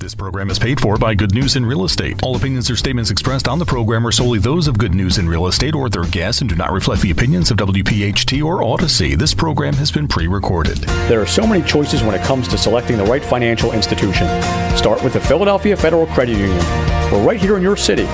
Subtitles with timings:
[0.00, 2.22] This program is paid for by Good News in Real Estate.
[2.22, 5.28] All opinions or statements expressed on the program are solely those of Good News in
[5.28, 9.14] Real Estate or their guests and do not reflect the opinions of WPHT or Audacy.
[9.14, 10.78] This program has been pre recorded.
[11.10, 14.26] There are so many choices when it comes to selecting the right financial institution.
[14.74, 16.64] Start with the Philadelphia Federal Credit Union.
[17.12, 18.04] We're right here in your city.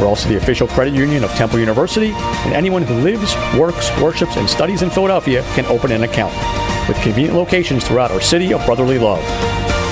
[0.00, 4.38] We're also the official credit union of Temple University, and anyone who lives, works, worships,
[4.38, 6.34] and studies in Philadelphia can open an account
[6.88, 9.22] with convenient locations throughout our city of brotherly love.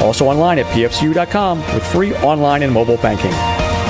[0.04, 3.32] Also online at pfcu.com with free online and mobile banking.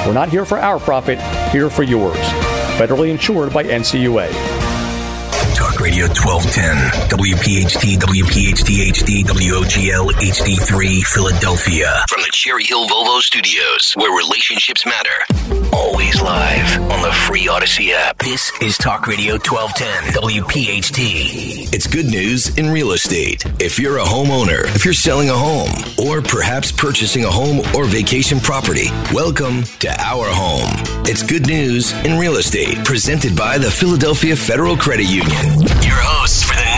[0.07, 1.21] We're not here for our profit,
[1.51, 2.17] here for yours.
[2.79, 4.31] Federally insured by NCUA.
[5.57, 12.05] Talk Radio 1210, WPHT, WPHT HD, WOGL HD3, Philadelphia.
[12.09, 15.64] From the Cherry Hill Volvo Studios, where relationships matter.
[15.75, 18.19] Always live on the free Audacy app.
[18.19, 21.75] This is Talk Radio 1210, WPHT.
[21.75, 23.45] It's good news in real estate.
[23.59, 27.87] If you're a homeowner, if you're selling a home, or perhaps purchasing a home or
[27.87, 30.71] vacation property, welcome to our home.
[31.07, 35.61] It's good news in real estate, presented by the Philadelphia Federal Credit Union.
[35.83, 36.64] Your hosts for the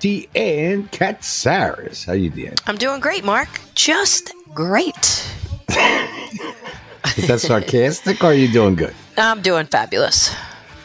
[0.00, 2.04] Deanne Katsaris.
[2.04, 2.54] How you doing?
[2.66, 3.48] I'm doing great, Mark.
[3.74, 4.96] Just great.
[7.16, 8.94] Is that sarcastic or are you doing good?
[9.16, 10.34] I'm doing fabulous.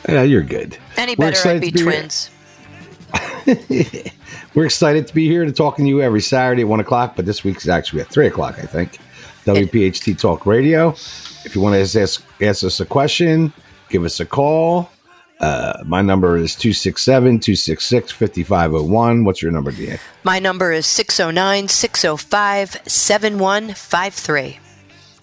[0.07, 0.77] Yeah, you're good.
[0.97, 2.29] Any We're better, I'd be be twins.
[4.53, 7.25] We're excited to be here to talking to you every Saturday at 1 o'clock, but
[7.25, 8.97] this week is actually at 3 o'clock, I think.
[9.45, 10.89] WPHT Talk Radio.
[11.43, 13.51] If you want to ask, ask us a question,
[13.89, 14.89] give us a call.
[15.41, 19.25] Uh, my number is 267 266 5501.
[19.25, 19.97] What's your number, Dan?
[20.23, 24.59] My number is 609 605 7153.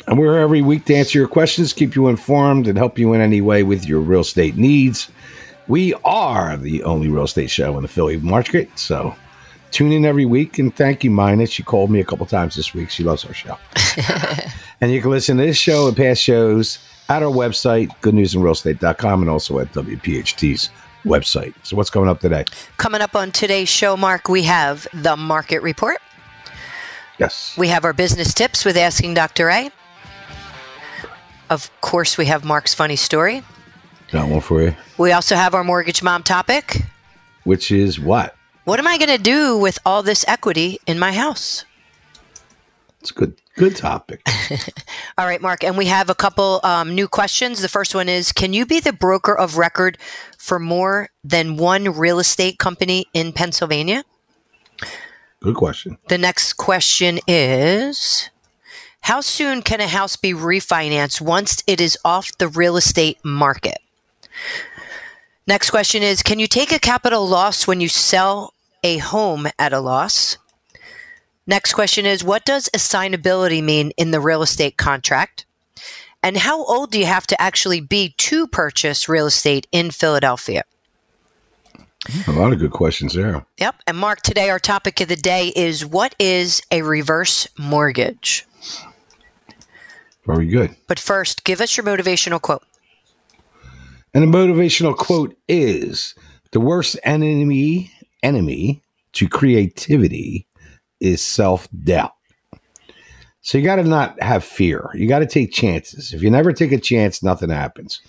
[0.09, 3.13] And we're here every week to answer your questions, keep you informed, and help you
[3.13, 5.09] in any way with your real estate needs.
[5.69, 8.77] We are the only real estate show in the Philly market.
[8.77, 9.15] So
[9.71, 10.59] tune in every week.
[10.59, 11.47] And thank you, Mina.
[11.47, 12.91] She called me a couple times this week.
[12.91, 13.57] She loves our show.
[14.81, 19.31] and you can listen to this show and past shows at our website, goodnewsinrealestate.com, and
[19.31, 20.71] also at WPHT's
[21.05, 21.55] website.
[21.63, 22.45] So what's coming up today?
[22.77, 25.99] Coming up on today's show, Mark, we have the market report.
[27.19, 27.55] Yes.
[27.59, 29.49] We have our business tips with Asking Dr.
[29.49, 29.71] A.
[31.51, 33.43] Of course, we have Mark's funny story.
[34.13, 34.77] Got one for you.
[34.99, 36.83] We also have our mortgage mom topic.
[37.45, 38.37] Which is what?
[38.65, 41.65] What am I going to do with all this equity in my house?
[43.09, 44.21] It's a good, good topic.
[45.19, 45.65] All right, Mark.
[45.65, 47.63] And we have a couple um, new questions.
[47.63, 49.97] The first one is Can you be the broker of record
[50.37, 54.05] for more than one real estate company in Pennsylvania?
[55.41, 55.97] Good question.
[56.09, 58.29] The next question is
[59.01, 63.79] How soon can a house be refinanced once it is off the real estate market?
[65.47, 68.53] Next question is Can you take a capital loss when you sell
[68.85, 70.37] a home at a loss?
[71.49, 75.47] Next question is What does assignability mean in the real estate contract?
[76.23, 80.65] And how old do you have to actually be to purchase real estate in Philadelphia?
[82.27, 83.47] A lot of good questions there.
[83.59, 83.77] Yep.
[83.87, 88.47] And Mark, today our topic of the day is What is a reverse mortgage?
[90.27, 90.77] Very good.
[90.87, 92.63] But first, give us your motivational quote.
[94.13, 96.15] And the motivational quote is
[96.51, 97.91] the worst enemy
[98.23, 98.83] enemy
[99.15, 100.47] to creativity
[101.01, 102.13] is self-doubt.
[103.41, 104.91] So you got to not have fear.
[104.95, 106.13] You got to take chances.
[106.13, 108.01] If you never take a chance, nothing happens.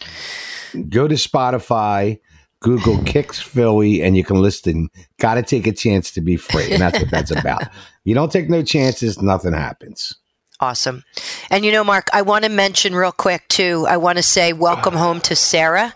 [0.90, 2.20] Go to Spotify,
[2.60, 4.90] Google Kicks Philly, and you can listen.
[5.18, 6.72] Got to take a chance to be free.
[6.72, 7.64] And that's what that's about.
[8.06, 10.16] You don't take no chances, nothing happens.
[10.62, 11.04] Awesome.
[11.52, 13.86] And you know, Mark, I want to mention real quick too.
[13.88, 15.94] I want to say welcome home to Sarah.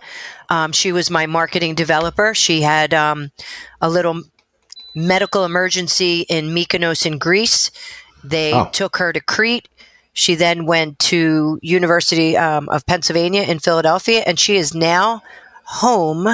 [0.50, 2.35] Um, she was my marketing developer.
[2.35, 3.31] She had um,
[3.81, 4.21] a little
[4.95, 7.72] medical emergency in Mykonos in Greece.
[8.24, 8.69] They Oh.
[8.72, 9.68] took her to Crete.
[10.13, 15.24] She then went to University um, of Pennsylvania in Philadelphia, and she is now
[15.66, 16.28] home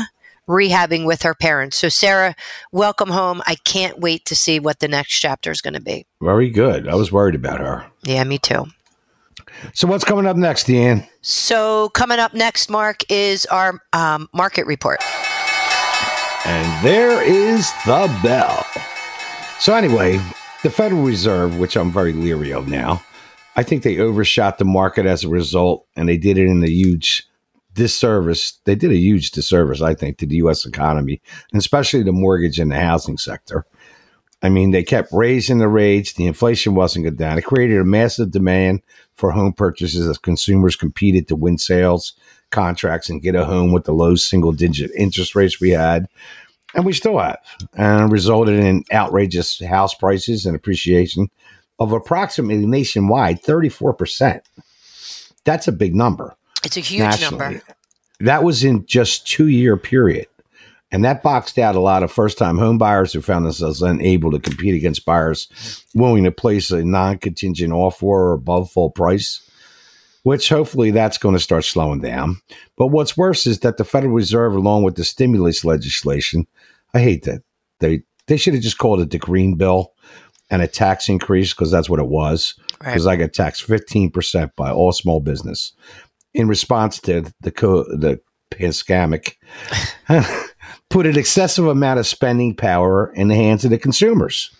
[0.47, 1.77] rehabbing with her parents.
[1.77, 2.35] So, Sarah,
[2.71, 3.41] welcome home.
[3.47, 6.05] I can't wait to see what the next chapter is going to be.
[6.21, 6.87] Very good.
[6.87, 7.85] I was worried about her.
[8.03, 8.65] Yeah, me too.
[9.73, 11.07] So what's coming up next, Deanne?
[11.21, 14.99] So, coming up next, Mark, is our um, market report.
[16.45, 18.65] And there is the bell.
[19.59, 20.19] So, anyway,
[20.63, 23.03] the Federal Reserve, which I'm very leery of now,
[23.55, 26.69] I think they overshot the market as a result, and they did it in a
[26.69, 27.27] huge
[27.73, 28.59] disservice.
[28.63, 30.65] They did a huge disservice, I think, to the U.S.
[30.65, 31.21] economy,
[31.51, 33.65] and especially the mortgage and the housing sector.
[34.41, 36.13] I mean, they kept raising the rates.
[36.13, 37.37] The inflation wasn't good down.
[37.37, 38.81] It created a massive demand
[39.15, 42.13] for home purchases as consumers competed to win sales
[42.51, 46.07] contracts and get a home with the low single digit interest rates we had.
[46.75, 47.39] And we still have,
[47.73, 51.29] and resulted in outrageous house prices and appreciation
[51.79, 54.41] of approximately nationwide 34%.
[55.45, 56.35] That's a big number.
[56.63, 57.43] It's a huge nationally.
[57.55, 57.61] number.
[58.19, 60.27] That was in just two year period.
[60.91, 64.31] And that boxed out a lot of first time home buyers who found themselves unable
[64.31, 69.48] to compete against buyers willing to place a non contingent offer or above full price,
[70.23, 72.37] which hopefully that's going to start slowing down.
[72.77, 76.47] But what's worse is that the Federal Reserve, along with the stimulus legislation,
[76.93, 77.43] I hate that.
[77.79, 79.93] They, they should have just called it the Green Bill
[80.49, 82.55] and a tax increase because that's what it was.
[82.79, 83.13] Because right.
[83.13, 85.73] I got taxed 15% by all small business
[86.33, 88.19] in response to the, co- the
[88.51, 89.37] pandemic.
[90.89, 94.51] put an excessive amount of spending power in the hands of the consumers.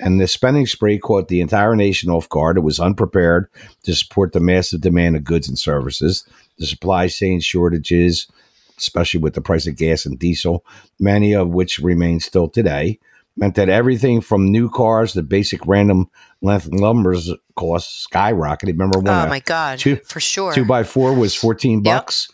[0.00, 2.56] And the spending spree caught the entire nation off guard.
[2.56, 3.48] It was unprepared
[3.82, 6.24] to support the massive demand of goods and services,
[6.58, 8.28] the supply chain shortages,
[8.76, 10.64] especially with the price of gas and diesel,
[11.00, 13.00] many of which remain still today,
[13.36, 16.08] meant that everything from new cars to basic random
[16.42, 18.68] length lumbers costs skyrocketed.
[18.68, 19.26] Remember when?
[19.26, 19.80] Oh my god!
[19.80, 20.52] Two, for sure.
[20.52, 22.28] Two by four was fourteen bucks,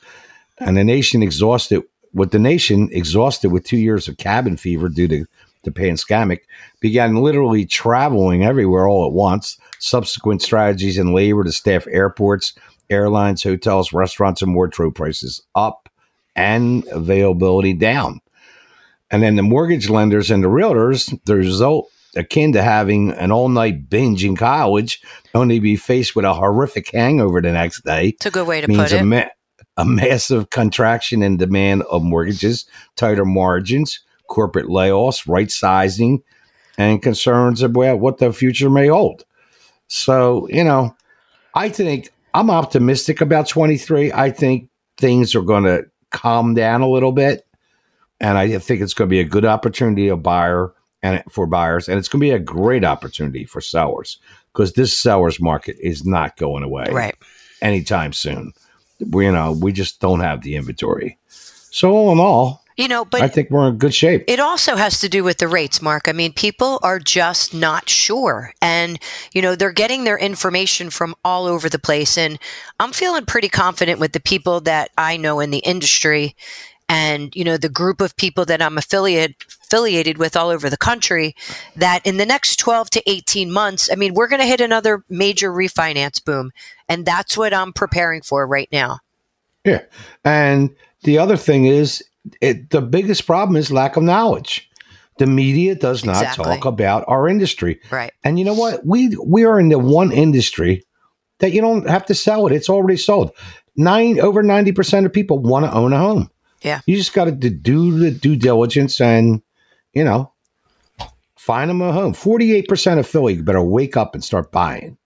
[0.61, 0.69] yep.
[0.69, 1.83] and the nation exhausted
[2.13, 5.27] with the nation exhausted with two years of cabin fever due to
[5.65, 6.47] the pandemic,
[6.81, 9.59] began literally traveling everywhere all at once.
[9.79, 12.55] Subsequent strategies in labor to staff airports,
[12.91, 15.89] airlines, hotels, restaurants, and wardrobe prices up
[16.37, 18.21] and availability down.
[19.11, 23.49] And then the mortgage lenders and the realtors, the result akin to having an all
[23.49, 25.03] night binge in college,
[25.35, 28.09] only be faced with a horrific hangover the next day.
[28.09, 29.05] It's a good way to put it.
[29.05, 29.29] Ma-
[29.77, 32.67] a massive contraction in demand of mortgages,
[32.97, 36.23] tighter margins, corporate layoffs, right sizing,
[36.79, 39.25] and concerns about what the future may hold.
[39.87, 40.97] So, you know,
[41.55, 44.13] I think I'm optimistic about 23.
[44.13, 47.47] I think things are going to calm down a little bit.
[48.21, 50.73] And I think it's going to be a good opportunity a buyer
[51.03, 54.19] and for buyers, and it's going to be a great opportunity for sellers
[54.53, 57.15] because this sellers market is not going away right.
[57.61, 58.55] anytime soon
[59.11, 61.19] we, you know, we just don't have the inventory.
[61.29, 64.25] So all in all, you know, but I think we're in good shape.
[64.27, 66.09] It also has to do with the rates, Mark.
[66.09, 68.53] I mean, people are just not sure.
[68.61, 68.99] And,
[69.33, 72.19] you know, they're getting their information from all over the place.
[72.19, 72.39] And
[72.81, 76.35] I'm feeling pretty confident with the people that I know in the industry
[76.89, 80.77] and, you know, the group of people that I'm affiliated affiliated with all over the
[80.77, 81.35] country
[81.75, 85.03] that in the next 12 to 18 months, I mean, we're going to hit another
[85.09, 86.53] major refinance boom.
[86.89, 88.99] And that's what I'm preparing for right now.
[89.65, 89.83] Yeah.
[90.25, 92.05] And the other thing is,
[92.41, 94.71] it, the biggest problem is lack of knowledge.
[95.19, 96.45] The media does not exactly.
[96.45, 97.81] talk about our industry.
[97.91, 98.13] Right.
[98.25, 98.85] And you know what?
[98.85, 100.85] We we are in the one industry
[101.39, 102.53] that you don't have to sell it.
[102.53, 103.31] It's already sold.
[103.77, 106.31] Nine over 90% of people want to own a home.
[106.63, 106.81] Yeah.
[106.87, 109.43] You just got to do the due diligence and
[109.95, 110.33] you know,
[111.37, 112.13] find them a home.
[112.13, 114.99] 48% of Philly better wake up and start buying.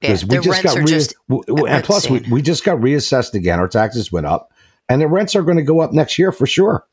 [0.00, 3.60] Because yeah, we just got re- just and plus we, we just got reassessed again.
[3.60, 4.52] Our taxes went up
[4.88, 6.86] and the rents are going to go up next year for sure.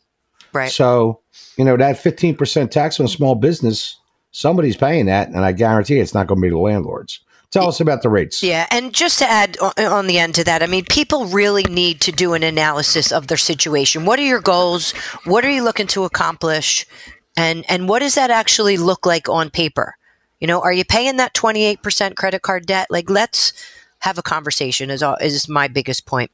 [0.53, 0.71] Right.
[0.71, 1.21] So,
[1.57, 3.99] you know, that 15% tax on small business,
[4.31, 5.27] somebody's paying that.
[5.27, 7.19] And I guarantee it's not going to be the landlords.
[7.51, 8.43] Tell us about the rates.
[8.43, 11.99] Yeah, and just to add on the end to that, I mean, people really need
[12.01, 14.05] to do an analysis of their situation.
[14.05, 14.91] What are your goals?
[15.25, 16.85] What are you looking to accomplish?
[17.39, 19.95] and and what does that actually look like on paper
[20.39, 23.53] you know are you paying that 28% credit card debt like let's
[23.99, 26.31] have a conversation is, all, is my biggest point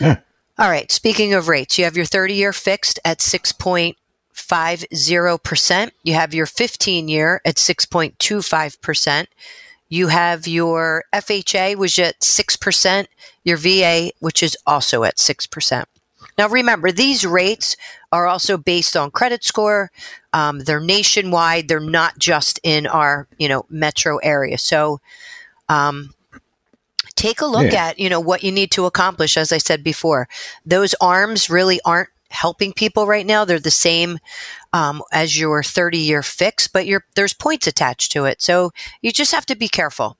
[0.00, 0.20] yeah.
[0.58, 6.34] All right speaking of rates you have your 30 year fixed at 6.50% you have
[6.34, 9.26] your 15 year at 6.25%
[9.88, 13.06] you have your fha which is at 6%
[13.44, 15.84] your va which is also at 6%
[16.36, 17.76] now, remember, these rates
[18.10, 19.90] are also based on credit score.
[20.32, 21.68] Um, they're nationwide.
[21.68, 24.58] They're not just in our, you know, metro area.
[24.58, 25.00] So,
[25.68, 26.14] um,
[27.16, 27.86] take a look yeah.
[27.86, 29.36] at, you know, what you need to accomplish.
[29.36, 30.28] As I said before,
[30.64, 33.44] those arms really aren't helping people right now.
[33.44, 34.18] They're the same
[34.72, 38.42] um, as your 30 year fix, but there's points attached to it.
[38.42, 40.18] So you just have to be careful.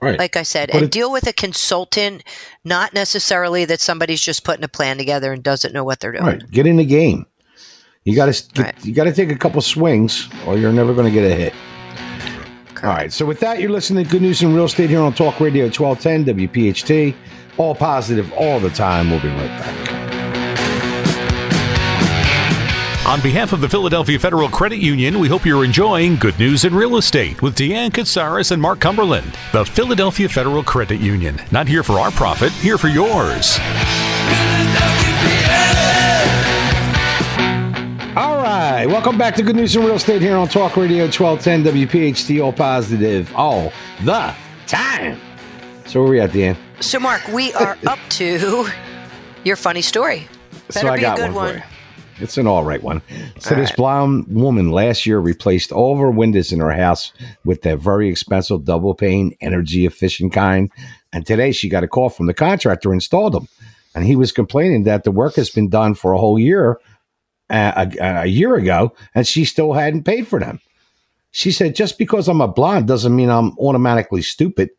[0.00, 0.18] Right.
[0.18, 2.22] Like I said, but and deal with a consultant,
[2.64, 6.24] not necessarily that somebody's just putting a plan together and doesn't know what they're doing.
[6.24, 6.50] Right.
[6.52, 7.26] Get in the game.
[8.04, 8.84] You got to right.
[8.84, 11.52] you got to take a couple swings, or you're never going to get a hit.
[12.82, 13.12] All right.
[13.12, 15.64] So with that, you're listening to Good News in Real Estate here on Talk Radio
[15.64, 17.14] 1210 WPHT.
[17.56, 19.10] All positive all the time.
[19.10, 19.98] We'll be right back.
[23.08, 26.74] On behalf of the Philadelphia Federal Credit Union, we hope you're enjoying Good News in
[26.74, 29.34] Real Estate with Deanne Katsaris and Mark Cumberland.
[29.52, 31.40] The Philadelphia Federal Credit Union.
[31.50, 33.58] Not here for our profit, here for yours.
[38.78, 38.88] Right.
[38.88, 42.52] Welcome back to Good News in Real Estate here on Talk Radio 1210 WPHT, All
[42.52, 43.72] positive all
[44.04, 44.32] the
[44.68, 45.20] time.
[45.84, 46.56] So where are we at, Dan?
[46.78, 48.68] So, Mark, we are up to
[49.42, 50.28] your funny story.
[50.68, 51.62] Better so I be got a good one, one.
[52.20, 53.02] It's an all right one.
[53.40, 53.76] So All this right.
[53.76, 57.12] blonde woman last year replaced all of her windows in her house
[57.44, 60.70] with that very expensive double pane, energy efficient kind.
[61.12, 63.48] And today she got a call from the contractor who installed them,
[63.96, 66.78] and he was complaining that the work has been done for a whole year,
[67.50, 70.60] uh, a, a year ago, and she still hadn't paid for them.
[71.30, 74.70] She said, "Just because I'm a blonde doesn't mean I'm automatically stupid."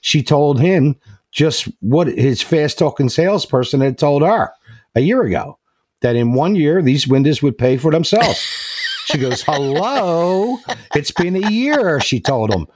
[0.00, 0.96] She told him
[1.30, 4.50] just what his fast talking salesperson had told her
[4.94, 5.58] a year ago
[6.00, 8.46] that in one year these windows would pay for themselves.
[9.06, 10.58] She goes, Hello,
[10.94, 12.68] it's been a year, she told him.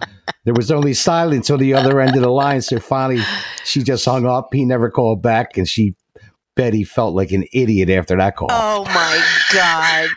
[0.45, 2.61] There was only silence on the other end of the line.
[2.61, 3.23] So finally,
[3.65, 4.49] she just hung up.
[4.53, 5.95] He never called back, and she
[6.57, 8.49] bet he felt like an idiot after that call.
[8.51, 10.11] Oh my God.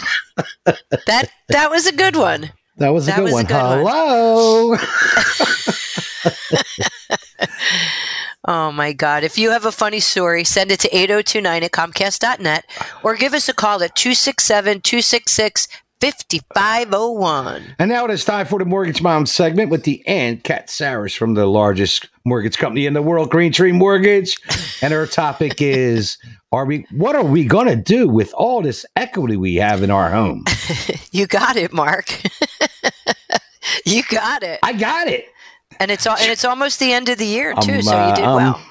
[1.05, 2.51] that that was a good one.
[2.77, 3.45] that was a that good was a one.
[3.45, 3.85] good one.
[3.85, 4.77] Hello.
[8.49, 9.25] Oh my God.
[9.25, 12.63] If you have a funny story, send it to 8029 at Comcast.net
[13.03, 15.67] or give us a call at 267 266
[15.99, 17.75] 5501.
[17.79, 21.47] And now it is time for the Mortgage Mom segment with Deanne Katsaris from the
[21.47, 24.37] largest mortgage company in the world, Green Tree Mortgage.
[24.81, 26.17] And her topic is
[26.51, 30.11] are we what are we gonna do with all this equity we have in our
[30.11, 30.43] home?
[31.11, 32.21] You got it, Mark.
[33.85, 34.59] you got it.
[34.61, 35.25] I got it.
[35.79, 38.15] And it's and it's almost the end of the year too, I'm, so uh, you
[38.15, 38.61] did um, well.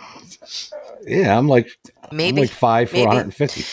[1.04, 1.68] Yeah, I'm like
[2.12, 3.06] Maybe I'm like five for maybe.
[3.06, 3.64] 150.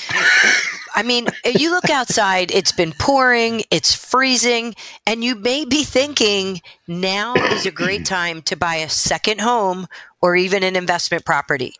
[0.95, 4.75] I mean, you look outside, it's been pouring, it's freezing,
[5.07, 9.88] and you may be thinking now is a great time to buy a second home
[10.21, 11.73] or even an investment property.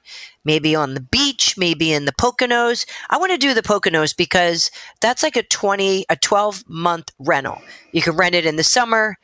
[0.44, 2.86] Maybe on the beach, maybe in the Poconos.
[3.10, 7.62] I want to do the Poconos because that's like a 20, a 12 month rental.
[7.92, 9.18] You can rent it in the summer,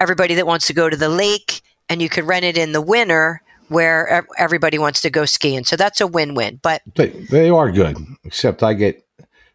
[0.00, 2.80] everybody that wants to go to the lake, and you can rent it in the
[2.80, 5.64] winter where everybody wants to go skiing.
[5.64, 6.60] So that's a win win.
[6.62, 9.03] But They, they are good, except I get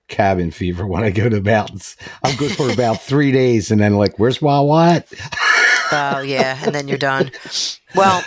[0.10, 1.96] cabin fever when I go to the mountains.
[2.24, 5.08] I'm good for about three days, and then like, where's my what?
[5.92, 6.60] Oh, yeah.
[6.64, 7.32] And then you're done.
[7.96, 8.24] Well,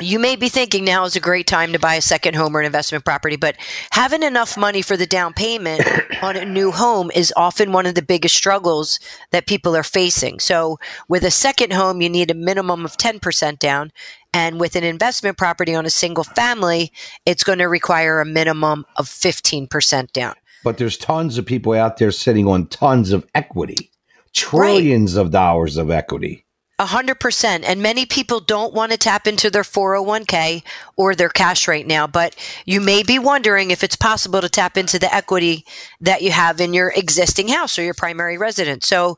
[0.00, 2.60] you may be thinking now is a great time to buy a second home or
[2.60, 3.56] an investment property, but
[3.90, 5.82] having enough money for the down payment
[6.22, 9.00] on a new home is often one of the biggest struggles
[9.32, 10.38] that people are facing.
[10.38, 10.78] So,
[11.08, 13.90] with a second home, you need a minimum of 10% down.
[14.32, 16.92] And with an investment property on a single family,
[17.24, 20.34] it's going to require a minimum of 15% down.
[20.68, 23.90] But there's tons of people out there sitting on tons of equity,
[24.34, 26.44] trillions of dollars of equity.
[26.78, 27.64] A hundred percent.
[27.64, 30.62] And many people don't want to tap into their 401k
[30.94, 34.76] or their cash right now, but you may be wondering if it's possible to tap
[34.76, 35.64] into the equity
[36.02, 38.86] that you have in your existing house or your primary residence.
[38.86, 39.16] So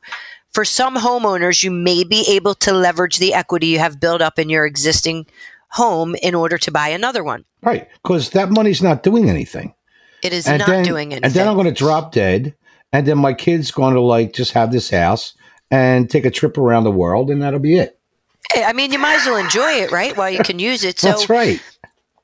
[0.53, 4.39] for some homeowners, you may be able to leverage the equity you have built up
[4.39, 5.25] in your existing
[5.71, 7.43] home in order to buy another one.
[7.61, 7.89] Right.
[8.01, 9.73] Because that money's not doing anything.
[10.23, 11.25] It is and not then, doing anything.
[11.25, 12.55] And then I'm going to drop dead.
[12.93, 15.33] And then my kid's going to like just have this house
[15.69, 17.97] and take a trip around the world, and that'll be it.
[18.55, 20.15] I mean, you might as well enjoy it, right?
[20.15, 20.99] While you can use it.
[20.99, 21.61] So That's right.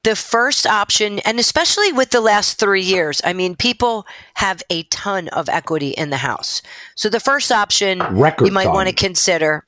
[0.04, 4.84] the first option, and especially with the last three years, I mean, people have a
[4.84, 6.62] ton of equity in the house.
[6.96, 9.66] So the first option Record you might want to consider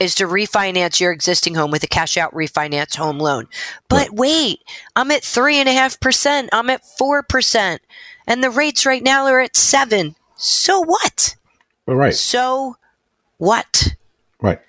[0.00, 3.46] is to refinance your existing home with a cash out refinance home loan.
[3.88, 4.60] But wait,
[4.96, 6.48] I'm at three and a half percent.
[6.52, 7.82] I'm at four percent,
[8.26, 10.16] and the rates right now are at seven.
[10.36, 11.36] So what?
[11.86, 12.14] All right.
[12.14, 12.76] So
[13.36, 13.94] what?
[14.40, 14.60] Right.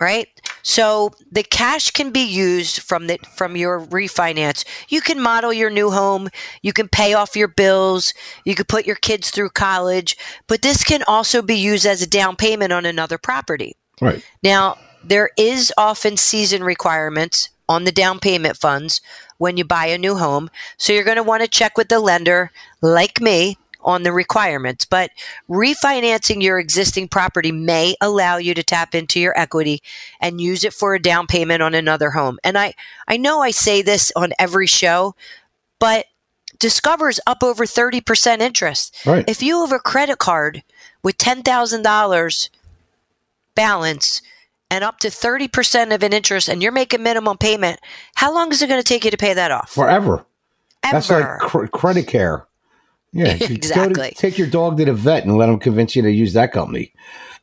[0.00, 0.28] right?
[0.62, 4.64] So the cash can be used from the from your refinance.
[4.88, 6.28] You can model your new home,
[6.62, 8.14] you can pay off your bills,
[8.44, 10.16] you could put your kids through college,
[10.46, 13.77] but this can also be used as a down payment on another property.
[14.00, 14.22] Right.
[14.42, 19.00] Now, there is often season requirements on the down payment funds
[19.36, 20.50] when you buy a new home.
[20.76, 22.50] So you're going to want to check with the lender,
[22.80, 24.84] like me, on the requirements.
[24.84, 25.10] But
[25.48, 29.82] refinancing your existing property may allow you to tap into your equity
[30.20, 32.38] and use it for a down payment on another home.
[32.42, 32.74] And I,
[33.06, 35.14] I know I say this on every show,
[35.78, 36.06] but
[36.58, 38.96] Discover's up over 30% interest.
[39.06, 39.24] Right.
[39.28, 40.64] If you have a credit card
[41.02, 42.48] with $10,000
[43.58, 44.22] balance
[44.70, 47.80] and up to 30% of an interest and you're making minimum payment,
[48.14, 49.70] how long is it going to take you to pay that off?
[49.70, 50.24] Forever.
[50.84, 50.92] Ever.
[50.92, 52.46] That's like cr- credit care.
[53.12, 54.12] Yeah, go to- Exactly.
[54.16, 56.92] take your dog to the vet and let them convince you to use that company.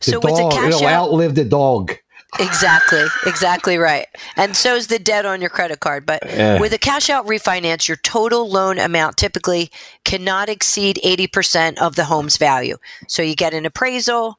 [0.00, 1.92] So with the cash it'll out, outlive the dog.
[2.40, 4.06] exactly, exactly right.
[4.36, 6.04] And so is the debt on your credit card.
[6.06, 6.60] But Yeah.
[6.60, 9.70] with a cash out refinance, your total loan amount typically
[10.04, 12.78] cannot exceed 80% of the home's value.
[13.06, 14.38] So you get an appraisal,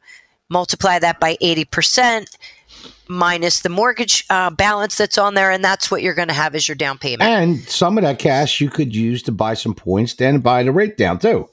[0.54, 2.28] multiply that by 80%
[3.08, 6.56] minus the mortgage uh, balance that's on there, and that's what you're going to have
[6.56, 7.24] as your down payment.
[7.24, 10.72] And some of that cash you could use to buy some points, then buy the
[10.72, 11.50] rate down too.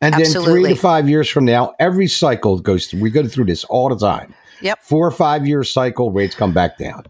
[0.00, 3.00] And then three to five years from now, every cycle goes through.
[3.00, 4.34] We go through this all the time.
[4.60, 4.82] Yep.
[4.82, 7.06] Four or five year cycle, rates come back down.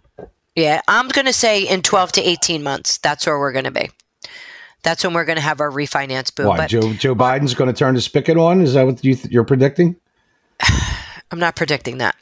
[0.55, 3.73] Yeah, I'm going to say in 12 to 18 months, that's where we're going to
[3.73, 3.91] be.
[4.85, 6.47] That's when we're going to have our refinance boom.
[6.47, 6.59] Why?
[6.59, 8.61] But Joe Joe Biden's going to turn the spigot on?
[8.61, 9.97] Is that what you th- you're predicting?
[11.35, 12.15] I'm not predicting that.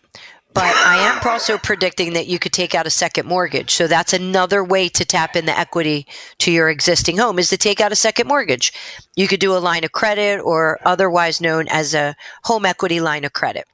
[0.55, 3.71] But I am also predicting that you could take out a second mortgage.
[3.71, 6.07] So that's another way to tap in the equity
[6.39, 8.73] to your existing home is to take out a second mortgage.
[9.15, 13.27] You could do a line of credit or otherwise known as a home equity line
[13.27, 13.67] of credit.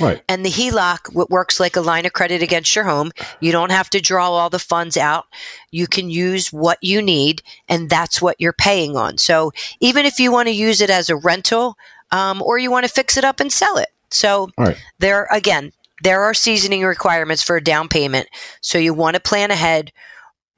[0.00, 0.22] Right.
[0.26, 3.12] And the HELOC works like a line of credit against your home.
[3.40, 5.26] You don't have to draw all the funds out.
[5.70, 9.18] You can use what you need, and that's what you're paying on.
[9.18, 11.76] So even if you want to use it as a rental
[12.14, 13.88] um, or you want to fix it up and sell it.
[14.14, 14.76] So right.
[15.00, 18.28] there, again, there are seasoning requirements for a down payment.
[18.60, 19.92] So you want to plan ahead.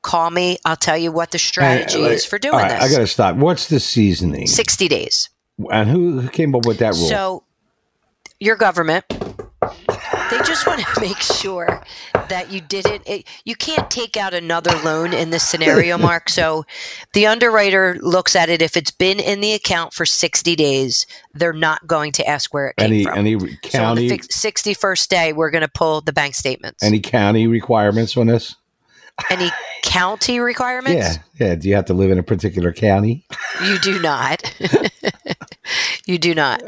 [0.02, 0.58] Call me.
[0.64, 2.82] I'll tell you what the strategy Hey, is for doing right, this.
[2.82, 3.36] I got to stop.
[3.36, 4.46] What's the seasoning?
[4.46, 5.30] 60 days.
[5.72, 7.08] And who, who came up with that rule?
[7.08, 7.42] So,
[8.38, 9.04] your government,
[10.30, 11.82] they just want to make sure
[12.28, 13.02] that you didn't.
[13.06, 16.28] It, you can't take out another loan in this scenario, Mark.
[16.28, 16.64] So,
[17.12, 18.62] the underwriter looks at it.
[18.62, 22.68] If it's been in the account for 60 days, they're not going to ask where
[22.68, 23.18] it came any from.
[23.18, 26.82] any so, on the county 61st day, we're going to pull the bank statements.
[26.82, 28.56] any county requirements on this?
[29.30, 29.50] Any
[29.82, 31.18] county requirements?
[31.38, 31.54] Yeah, yeah.
[31.54, 33.24] Do you have to live in a particular county?
[33.64, 34.42] You do not.
[36.06, 36.62] You do not.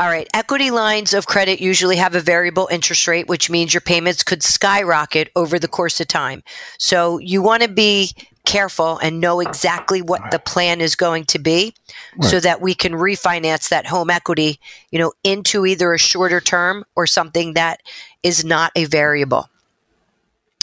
[0.00, 0.26] All right.
[0.34, 4.42] Equity lines of credit usually have a variable interest rate, which means your payments could
[4.42, 6.42] skyrocket over the course of time.
[6.78, 8.12] So you want to be
[8.44, 11.74] careful and know exactly what the plan is going to be
[12.22, 14.58] so that we can refinance that home equity,
[14.90, 17.82] you know, into either a shorter term or something that
[18.22, 19.48] is not a variable.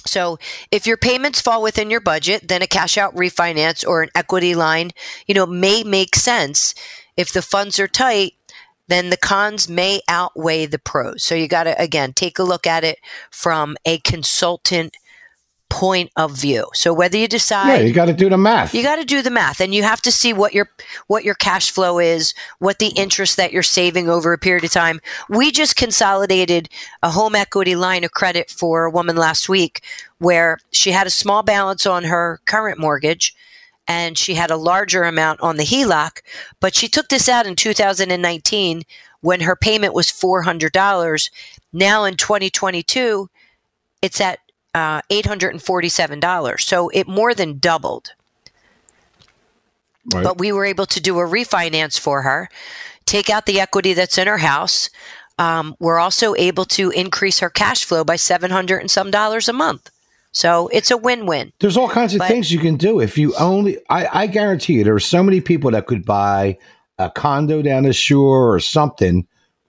[0.05, 0.39] So
[0.71, 4.55] if your payments fall within your budget, then a cash out refinance or an equity
[4.55, 4.91] line,
[5.27, 6.73] you know, may make sense.
[7.19, 8.32] If the funds are tight,
[8.88, 11.21] then the cons may outweigh the pros.
[11.25, 12.97] So you got to again take a look at it
[13.29, 14.95] from a consultant
[15.69, 16.65] point of view.
[16.73, 18.73] So whether you decide Yeah, you got to do the math.
[18.73, 20.69] you got to do the math and you have to see what your
[21.08, 24.71] what your cash flow is what the interest that you're saving over a period of
[24.71, 26.69] time we just consolidated
[27.03, 29.84] a home equity line of credit for a woman last week
[30.17, 33.36] where she had a small balance on her current mortgage
[33.89, 36.19] and she had a larger amount on the HELOC
[36.62, 38.84] but she took this out in 2019
[39.21, 41.30] when her payment was $400
[41.73, 43.30] now in 2022
[44.02, 44.39] it's at
[44.73, 48.13] uh, $847 so it more than doubled
[50.13, 50.23] Right.
[50.23, 52.49] but we were able to do a refinance for her,
[53.06, 54.89] take out the equity that's in her house.
[55.38, 59.47] Um, we're also able to increase her cash flow by seven hundred and some dollars
[59.47, 59.91] a month.
[60.31, 61.51] So it's a win-win.
[61.59, 63.77] There's all kinds of But- things you can do if you only.
[63.89, 66.57] I, I guarantee you, there are so many people that could buy
[66.97, 69.25] a condo down the shore or something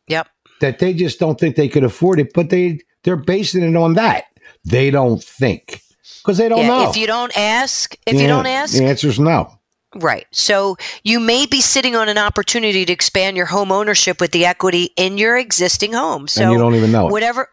[0.09, 0.29] Yep.
[0.61, 3.95] that they just don't think they could afford it, but they they're basing it on
[3.95, 4.25] that.
[4.65, 5.81] They don't think
[6.23, 6.67] because they don't yeah.
[6.67, 6.91] know.
[6.91, 9.59] If you don't ask, if you don't ask, the answer is no.
[9.95, 10.27] right.
[10.33, 14.45] So you may be sitting on an opportunity to expand your home ownership with the
[14.45, 16.29] equity in your existing home.
[16.29, 17.49] So and you don't even know it, whatever,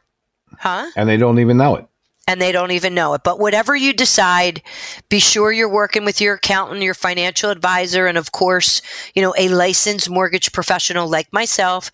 [0.58, 0.89] huh?
[0.98, 1.86] and they don't even know it.
[2.28, 3.22] And they don't even know it.
[3.24, 4.62] But whatever you decide,
[5.10, 8.82] be sure you're working with your accountant, your financial advisor, and of course,
[9.16, 11.90] you know, a licensed mortgage professional like myself.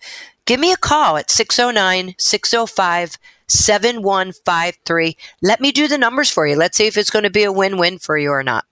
[0.46, 3.16] Give me a call at 609 605
[3.46, 5.16] 7153.
[5.42, 6.56] Let me do the numbers for you.
[6.56, 8.64] Let's see if it's going to be a win win for you or not.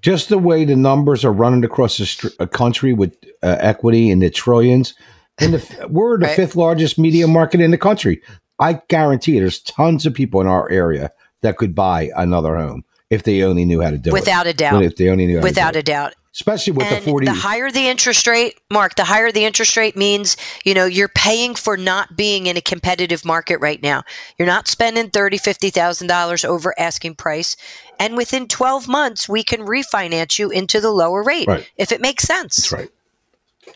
[0.00, 4.10] Just the way the numbers are running across the str- a country with uh, equity
[4.10, 4.94] in the trillions,
[5.38, 6.36] and the, we're the Right.
[6.36, 8.20] fifth largest media market in the country.
[8.58, 11.10] I guarantee you, there's tons of people in our area
[11.42, 14.12] that could buy another home if they only knew how to do it.
[14.12, 14.82] Without a doubt.
[14.82, 16.14] If they only knew Without a doubt.
[16.34, 19.76] especially with and the 40 the higher the interest rate, Mark, the higher the interest
[19.76, 24.02] rate means, you know, you're paying for not being in a competitive market right now.
[24.38, 27.56] You're not spending thirty, fifty thousand dollars over asking price.
[28.00, 31.70] And within twelve months, we can refinance you into the lower rate Right.
[31.76, 32.56] if it makes sense.
[32.56, 32.90] That's right.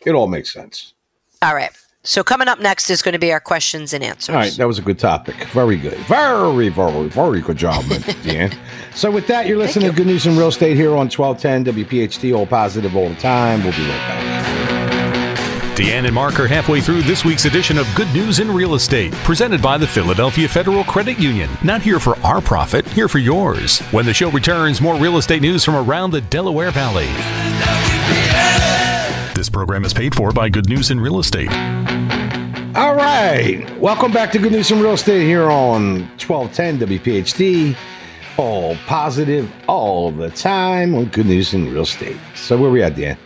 [0.04, 0.94] It all makes sense.
[1.42, 1.70] All right.
[2.10, 4.34] So coming up next is going to be our questions and answers.
[4.34, 5.36] All right, that was a good topic.
[5.52, 5.96] Very good.
[6.08, 7.84] Very, very, very good job,
[8.24, 8.52] Dan.
[8.96, 9.92] So with that, you're listening you.
[9.92, 13.62] to Good News in Real Estate here on 1210 WPHT, all positive all the time.
[13.62, 15.38] We'll be right back.
[15.78, 19.12] Deanne and Mark are halfway through this week's edition of Good News in Real Estate,
[19.22, 21.48] presented by the Philadelphia Federal Credit Union.
[21.62, 23.78] Not here for our profit, here for yours.
[23.92, 27.06] When the show returns, more real estate news from around the Delaware Valley.
[29.36, 31.50] This program is paid for by Good News in Real Estate.
[32.76, 33.66] All right.
[33.78, 37.76] Welcome back to Good News in Real Estate here on 1210 WPHT.
[38.36, 42.16] All positive all the time on Good News in Real Estate.
[42.36, 43.18] So where we at, Dan?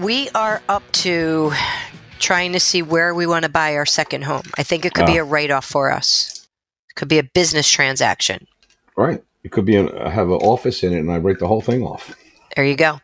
[0.00, 1.52] We are up to
[2.18, 4.42] trying to see where we want to buy our second home.
[4.58, 5.22] I think it could be Oh.
[5.22, 6.46] a write off for us.
[6.90, 8.46] It could be a business transaction.
[8.96, 9.22] Right.
[9.44, 11.82] It could be a, have an office in it and I break the whole thing
[11.84, 12.14] off.
[12.56, 13.00] There you go.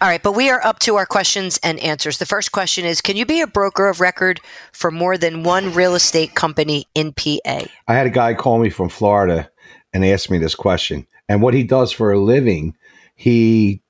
[0.00, 2.18] All right, but we are up to our questions and answers.
[2.18, 4.40] The first question is Can you be a broker of record
[4.72, 7.64] for more than one real estate company in PA?
[7.88, 9.50] I had a guy call me from Florida
[9.92, 11.06] and ask me this question.
[11.28, 12.76] And what he does for a living,
[13.14, 13.80] he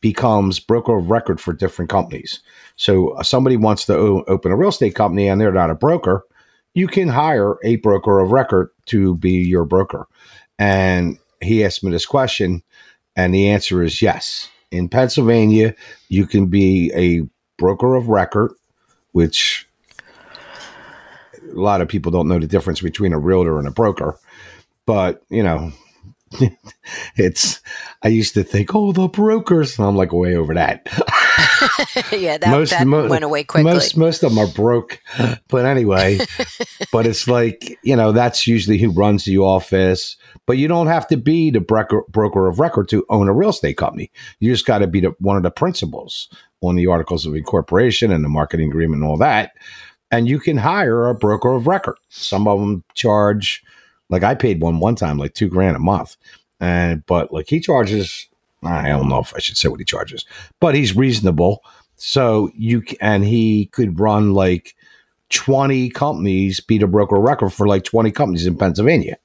[0.00, 2.40] becomes broker of record for different companies.
[2.76, 5.74] So uh, somebody wants to o- open a real estate company and they're not a
[5.74, 6.24] broker,
[6.74, 10.06] you can hire a broker of record to be your broker.
[10.58, 12.62] And he asked me this question,
[13.18, 14.48] and the answer is yes.
[14.70, 15.74] In Pennsylvania,
[16.08, 17.28] you can be a
[17.60, 18.52] broker of record,
[19.10, 19.66] which
[21.42, 24.16] a lot of people don't know the difference between a realtor and a broker.
[24.86, 25.72] But, you know,
[27.16, 27.60] it's,
[28.04, 29.80] I used to think, oh, the brokers.
[29.80, 30.86] I'm like way over that.
[32.12, 33.72] yeah, that, that mo- went away quickly.
[33.72, 35.00] Most, most of them are broke.
[35.48, 36.18] But anyway,
[36.92, 40.16] but it's like, you know, that's usually who runs the office.
[40.46, 43.48] But you don't have to be the broker, broker of record to own a real
[43.48, 44.10] estate company.
[44.40, 46.28] You just got to be the, one of the principals
[46.60, 49.52] on the articles of incorporation and the marketing agreement and all that.
[50.10, 51.96] And you can hire a broker of record.
[52.10, 53.62] Some of them charge,
[54.10, 56.16] like I paid one one time, like two grand a month.
[56.60, 58.28] And, but like he charges,
[58.62, 60.24] I don't know if I should say what he charges,
[60.60, 61.62] but he's reasonable.
[61.96, 64.74] So you and he could run like
[65.30, 69.18] 20 companies, be the broker record for like 20 companies in Pennsylvania.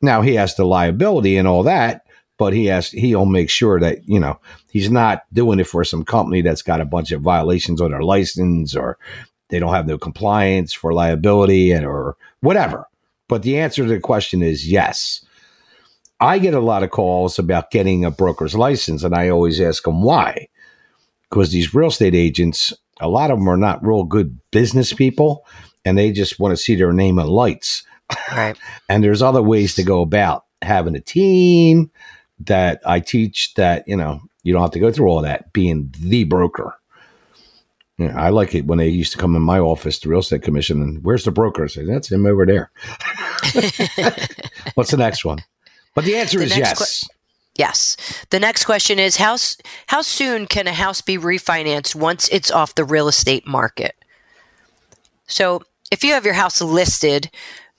[0.00, 2.06] Now he has the liability and all that,
[2.38, 4.38] but he has he'll make sure that, you know,
[4.70, 8.02] he's not doing it for some company that's got a bunch of violations on their
[8.02, 8.98] license or
[9.48, 12.86] they don't have no compliance for liability and or whatever.
[13.28, 15.24] But the answer to the question is yes.
[16.24, 19.82] I get a lot of calls about getting a broker's license, and I always ask
[19.82, 20.48] them why.
[21.28, 25.44] Because these real estate agents, a lot of them are not real good business people,
[25.84, 27.84] and they just want to see their name in lights.
[28.30, 28.56] right.
[28.88, 31.90] And there's other ways to go about having a team
[32.40, 35.92] that I teach that, you know, you don't have to go through all that, being
[36.00, 36.74] the broker.
[37.98, 40.42] Yeah, I like it when they used to come in my office, the real estate
[40.42, 41.64] commission, and where's the broker?
[41.64, 42.70] I say, that's him over there.
[44.74, 45.44] What's the next one?
[45.94, 47.08] But the answer The is yes.
[47.56, 47.96] Yes.
[48.30, 49.36] The next question is how
[49.86, 53.94] how soon can a house be refinanced once it's off the real estate market?
[55.26, 57.30] So, if you have your house listed,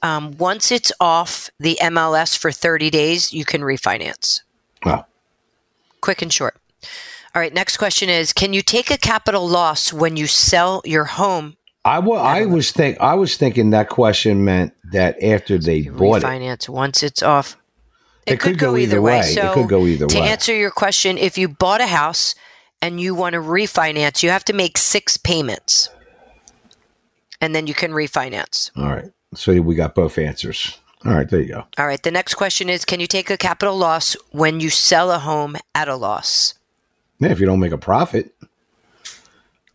[0.01, 4.41] um, once it's off the MLS for 30 days, you can refinance.
[4.84, 5.08] Well,
[6.01, 6.56] Quick and short.
[7.34, 7.54] All right.
[7.54, 11.58] Next question is: Can you take a capital loss when you sell your home?
[11.84, 15.91] I wa- I was think I was thinking that question meant that after they You
[15.91, 17.58] bought it, refinance once it's off.
[18.25, 19.19] It could go either way.
[19.19, 20.27] It So, could go either to way.
[20.29, 22.33] answer your question, if you bought a house
[22.81, 25.89] and you want to refinance, you have to make six payments,
[27.41, 28.71] and then you can refinance.
[28.75, 29.11] all right.
[29.35, 30.77] So we got both answers.
[31.03, 31.63] All right, there you go.
[31.77, 32.01] All right.
[32.01, 35.55] The next question is: Can you take a capital loss when you sell a home
[35.75, 36.53] at a loss?
[37.19, 38.33] Yeah, if you don't make a profit.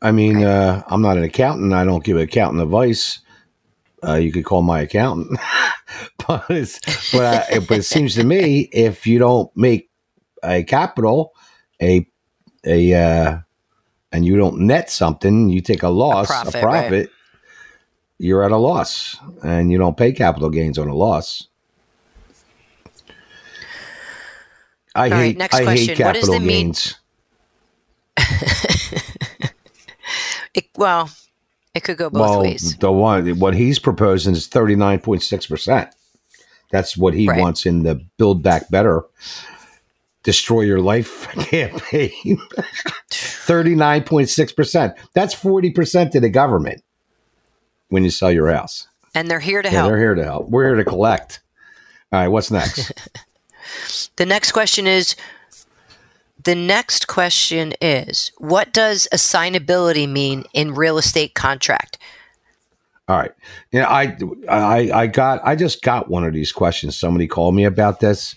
[0.02, 1.72] I mean, uh, I'm not an accountant.
[1.74, 3.18] I don't give accountant advice.
[4.06, 5.38] Uh, you could call my accountant,
[6.26, 6.78] but it's,
[7.12, 9.90] but, I, but it seems to me if you don't make
[10.42, 11.32] a capital,
[11.82, 12.06] a
[12.64, 13.38] a uh,
[14.12, 17.08] and you don't net something, you take a loss, a profit, profit, right.
[18.18, 21.46] you're at a loss, and you don't pay capital gains on a loss.
[24.94, 25.96] I All right, hate next I question.
[25.96, 26.96] hate What does capital it mean- gains.
[30.52, 31.08] It, well,
[31.74, 32.76] it could go both well, ways.
[32.78, 35.88] the one what he's proposing is thirty nine point six percent.
[36.70, 37.40] That's what he Right.
[37.40, 39.02] wants in the Build Back Better,
[40.22, 42.38] Destroy Your Life campaign.
[43.10, 44.94] thirty nine point six percent.
[45.14, 46.82] That's forty percent to the government
[47.88, 48.86] when you sell your house.
[49.14, 49.88] And they're here to Yeah, help.
[49.90, 50.48] they're here to help.
[50.50, 51.40] We're here to collect.
[52.12, 52.92] All right, what's next?
[54.16, 55.14] The next question is
[56.44, 61.98] the next question is what does assignability mean in real estate contract?
[63.08, 63.32] All right.
[63.72, 64.16] Yeah, I,
[64.48, 66.96] I, I got, I just got one of these questions.
[66.96, 68.36] Somebody called me about this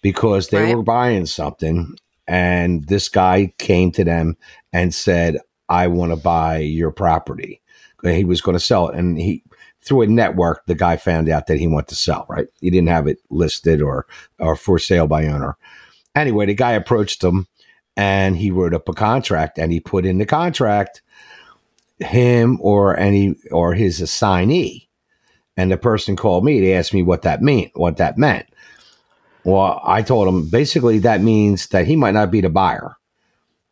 [0.00, 0.76] because they Right.
[0.76, 1.94] were buying something,
[2.26, 4.36] and this guy came to them
[4.72, 7.60] and said, "I want to buy your property."
[8.04, 9.42] Uh, he was going to sell it, and he
[9.82, 12.24] through a network, the guy found out that he wanted to sell.
[12.30, 12.46] Right?
[12.60, 14.06] He didn't have it listed or
[14.38, 15.56] or for sale by owner.
[16.14, 17.46] Anyway, the guy approached him,
[17.96, 21.02] and he wrote up a contract, and he put in the contract
[22.00, 24.88] him or any or his assignee.
[25.56, 28.46] And the person called me to ask me what that mean, what that meant.
[29.44, 32.96] Well, I told him basically that means that he might not be the buyer,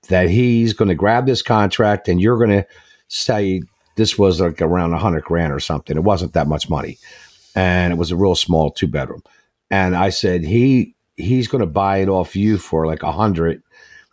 [0.08, 2.66] that he's going to grab this contract and you're going to
[3.08, 3.62] say
[3.96, 5.96] this was like around a hundred grand or something.
[5.96, 6.98] It wasn't that much money,
[7.54, 9.22] and it was a real small two bedroom.
[9.70, 13.62] And I said he he's going to buy it off you for like a hundred,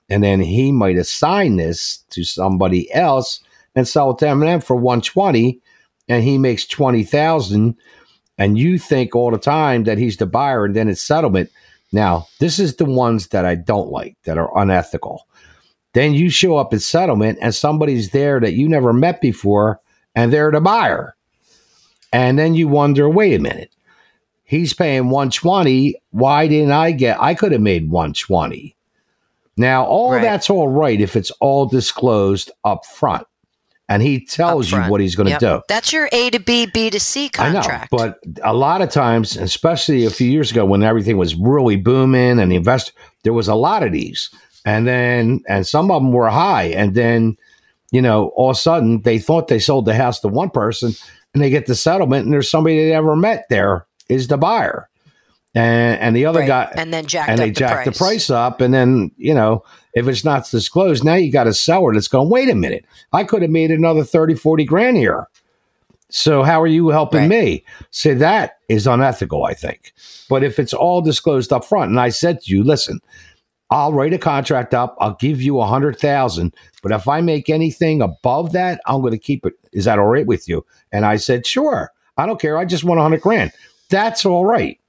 [0.09, 3.39] and then he might assign this to somebody else
[3.75, 5.59] and sell it to M&M for 120
[6.09, 7.75] and he makes 20,000
[8.37, 11.49] and you think all the time that he's the buyer and then it's settlement.
[11.91, 15.27] Now, this is the ones that I don't like that are unethical.
[15.93, 19.79] Then you show up at settlement and somebody's there that you never met before
[20.15, 21.15] and they're the buyer.
[22.11, 23.71] And then you wonder, wait a minute.
[24.43, 25.95] He's paying 120.
[26.11, 28.75] Why didn't I get I could have made 120.
[29.55, 30.21] Now, all Right.
[30.21, 33.25] that's all right if it's all disclosed up front
[33.89, 35.39] and he tells you what he's going to Yep.
[35.39, 35.61] do.
[35.67, 37.67] That's your A to B, B to C contract.
[37.67, 41.35] I know, but a lot of times, especially a few years ago when everything was
[41.35, 44.29] really booming and the investor, there was a lot of these,
[44.65, 47.37] and then and some of them were high, and then
[47.91, 50.93] you know all of a sudden they thought they sold the house to one person,
[51.33, 54.89] and they get the settlement, and there's somebody they never met there is the buyer,
[55.55, 56.47] and and the other Right.
[56.47, 57.85] guy and then jacked and up they the jack price.
[57.85, 59.63] the price up, and then you know
[59.93, 63.23] if it's not disclosed, now you got a seller that's going, wait a minute, I
[63.23, 65.27] could have made another 30, 40 grand here.
[66.09, 67.29] So how are you helping Right.
[67.29, 67.63] me?
[67.91, 69.93] So that is unethical, I think.
[70.29, 72.99] But if it's all disclosed up front, and I said to you, listen,
[73.69, 77.49] I'll write a contract up, I'll give you a hundred thousand, but if I make
[77.49, 79.53] anything above that, I'm going to keep it.
[79.71, 80.65] Is that all right with you?
[80.91, 81.91] And I said, sure.
[82.17, 82.57] I don't care.
[82.57, 83.51] I just want a hundred grand.
[83.93, 84.79] That's all right.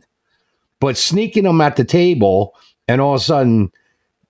[0.80, 2.54] But sneaking them at the table,
[2.88, 3.70] and all of a sudden,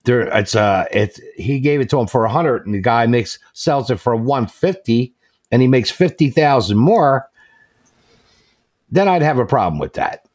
[0.03, 3.07] there it's uh it's he gave it to him for a hundred, and the guy
[3.07, 5.15] makes sells it for one fifty,
[5.53, 7.31] and he makes fifty thousand more.
[8.91, 10.27] Then I'd have a problem with that.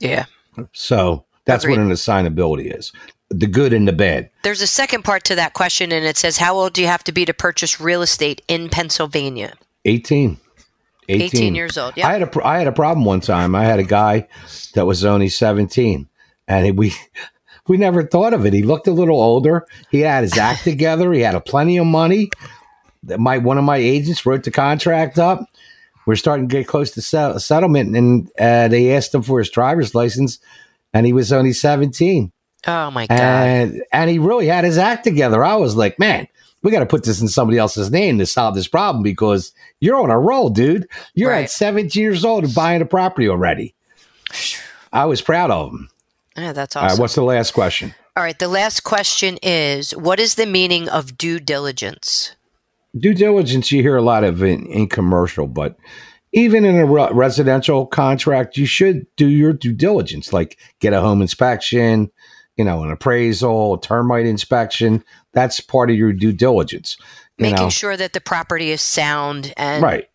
[0.00, 0.24] yeah.
[0.72, 2.90] So that's what an assignability is:
[3.30, 4.28] the good and the bad.
[4.42, 7.04] There's a second part to that question, and it says, How old do you have
[7.04, 9.54] to be to purchase real estate in Pennsylvania?
[9.84, 10.36] 18.
[11.08, 11.94] 18, 18 years old.
[11.96, 12.08] Yeah.
[12.08, 13.54] I had a pr- I had a problem one time.
[13.54, 14.28] I had a guy
[14.74, 16.08] that was only 17
[16.48, 16.94] and he, we
[17.68, 18.52] we never thought of it.
[18.52, 19.66] He looked a little older.
[19.90, 21.12] He had his act together.
[21.12, 22.30] He had a plenty of money.
[23.04, 25.44] That My one of my agents wrote the contract up.
[26.06, 29.50] We're starting to get close to sell, settlement and uh, they asked him for his
[29.50, 30.38] driver's license
[30.94, 32.30] and he was only 17
[32.68, 33.18] Oh my God.
[33.18, 35.44] and and he really had his act together.
[35.44, 36.26] I was like, man,
[36.62, 40.00] we got to put this in somebody else's name to solve this problem because you're
[40.00, 40.88] on a roll, dude.
[41.14, 41.44] You're Right.
[41.44, 43.74] at 17 years old and buying a property already.
[44.92, 45.88] I was proud of him.
[46.36, 47.00] yeah, that's All right, awesome.
[47.00, 47.94] what's the last question?
[48.16, 48.38] All right.
[48.38, 52.34] The last question is What is the meaning of due diligence?
[52.98, 55.76] Due diligence, you hear a lot of in, in commercial, but
[56.32, 61.00] even in a re- residential contract, you should do your due diligence, like get a
[61.02, 62.10] home inspection,
[62.56, 65.04] you know, an appraisal, a termite inspection.
[65.36, 66.96] That's part of your due diligence.
[67.38, 67.70] You Making know?
[67.70, 70.08] sure that the property is sound and right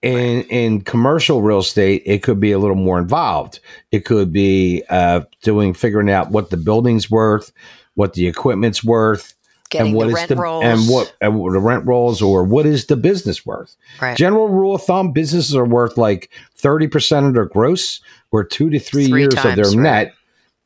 [0.00, 3.60] in in commercial real estate it could be a little more involved
[3.92, 7.52] it could be uh doing figuring out what the building's worth
[7.94, 9.34] what the equipment's worth
[9.70, 10.64] getting and what the is rent the rolls.
[10.64, 14.16] and what and the rent rolls or what is the business worth Right.
[14.16, 18.00] general rule of thumb businesses are worth like 30% of their gross
[18.30, 19.76] or 2 to 3 Three years of their right.
[19.76, 20.12] net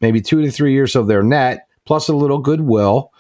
[0.01, 3.13] maybe 2 to 3 years of their net plus a little goodwill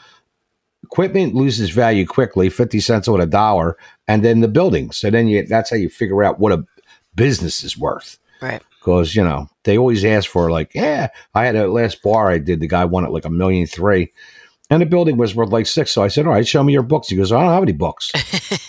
[0.90, 5.29] equipment loses value quickly 50 cents on a dollar and then the building so then
[5.29, 6.64] you that's how you figure out what a
[7.14, 8.18] business is worth.
[8.40, 8.62] Right.
[8.79, 12.38] because you know they always ask for like yeah i had a last bar i
[12.38, 14.12] did the guy wanted like a million three.
[14.70, 15.90] And the building was worth like six.
[15.92, 17.09] So i said all right show me your books.
[17.09, 18.11] He goes i don't have any books.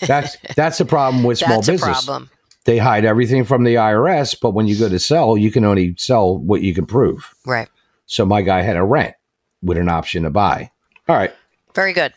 [0.00, 1.80] That's that's the problem with small business.
[2.04, 2.28] problem.
[2.64, 5.94] they hide everything from the irs but when you go to sell you can only
[5.96, 7.32] sell what you can prove.
[7.46, 7.68] Right.
[8.06, 9.14] so my guy had a rent
[9.62, 10.70] with an option to buy.
[11.08, 11.32] All right
[11.74, 12.12] Very good.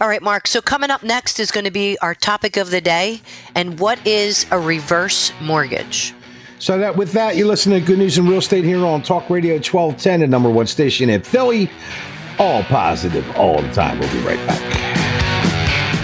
[0.00, 0.46] All right, Mark.
[0.46, 3.20] So coming up next is going to be our topic of the day.
[3.54, 6.14] And what is a reverse mortgage?
[6.58, 9.28] So that with that, you listen to Good News in Real Estate here on Talk
[9.28, 11.70] Radio 1210, the number one station in Philly.
[12.38, 13.98] All positive all the time.
[13.98, 15.13] We'll be right back.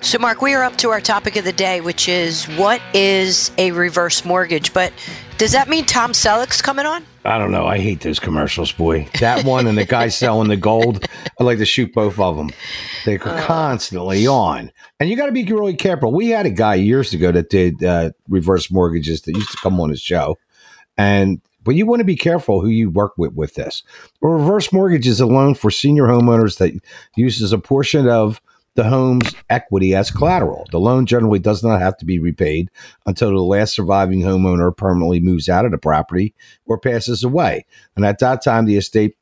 [0.00, 3.50] So, Mark, we are up to our topic of the day, which is what is
[3.58, 4.72] a reverse mortgage?
[4.72, 4.92] But
[5.38, 7.04] does that mean Tom Selleck's coming on?
[7.24, 7.66] I don't know.
[7.66, 9.08] I hate those commercials, boy.
[9.20, 11.06] That one and the guy selling the gold.
[11.40, 12.50] I like to shoot both of them.
[13.04, 14.70] They're constantly on.
[15.00, 16.12] And you got to be really careful.
[16.12, 19.80] We had a guy years ago that did uh, reverse mortgages that used to come
[19.80, 20.38] on his show.
[20.96, 23.82] And but you want to be careful who you work with with this.
[24.22, 26.72] A reverse mortgage is a loan for senior homeowners that
[27.16, 28.40] uses a portion of
[28.76, 30.66] the home's equity as collateral.
[30.70, 32.70] The loan generally does not have to be repaid
[33.06, 36.34] until the last surviving homeowner permanently moves out of the property
[36.66, 37.64] or passes away.
[37.96, 39.16] And at that time, the estate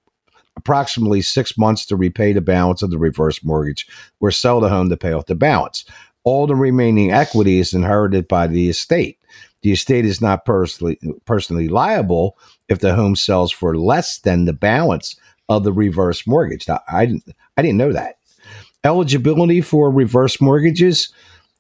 [0.57, 3.87] approximately six months to repay the balance of the reverse mortgage
[4.21, 5.85] or sell the home to pay off the balance.
[6.25, 9.19] All the remaining equity is inherited by the estate.
[9.62, 12.37] The estate is not personally personally liable
[12.69, 15.17] if the home sells for less than the balance
[15.49, 16.69] of the reverse mortgage.
[16.69, 17.25] Now, I didn't
[17.57, 18.17] I didn't know that.
[18.85, 21.12] Eligibility for reverse mortgages.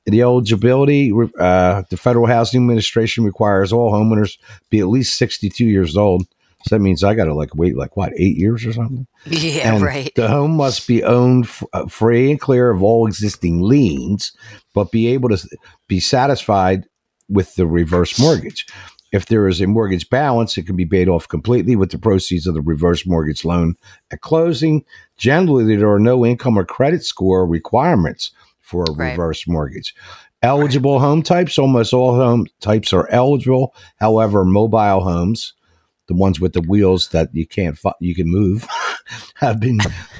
[0.06, 4.36] The eligibility, uh, the Federal Housing Administration requires all homeowners
[4.68, 6.26] be at least 62 years old.
[6.66, 9.06] So that means I got to like wait like what eight years or something.
[9.26, 10.14] Yeah, And right.
[10.14, 14.32] The home must be owned f- uh, free and clear of all existing liens,
[14.74, 15.48] but be able to
[15.88, 16.86] be satisfied
[17.28, 18.66] with the reverse mortgage.
[19.14, 22.48] If there is a mortgage balance, it can be paid off completely with the proceeds
[22.48, 23.76] of the reverse mortgage loan
[24.10, 24.84] at closing.
[25.16, 29.10] Generally, there are no income or credit score requirements for a Right.
[29.10, 29.94] reverse mortgage.
[30.42, 33.72] Eligible home types, almost all home types are eligible.
[34.00, 35.54] However, mobile homes,
[36.08, 38.66] the ones with the wheels that you can't fu- you can move,
[39.36, 39.78] have been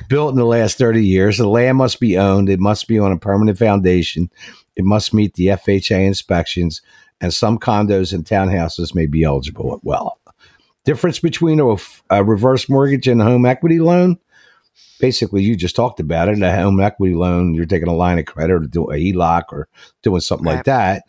[0.08, 1.38] built in the last 30 years.
[1.38, 2.48] The land must be owned.
[2.48, 4.30] It must be on a permanent foundation.
[4.76, 6.80] It must meet the FHA inspections,
[7.20, 10.18] and some condos and townhouses may be eligible as well.
[10.84, 11.76] Difference between a,
[12.10, 14.18] a reverse mortgage and a home equity loan.
[15.00, 16.42] Basically, you just talked about it.
[16.42, 19.68] A home equity loan, you're taking a line of credit or do a HELOC or
[20.02, 21.04] doing something like that,